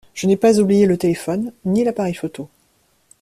[0.15, 2.49] Je n’ai pas oublié le téléphone, ni l’appareil photo.